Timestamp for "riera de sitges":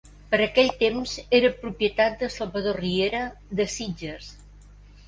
2.87-4.35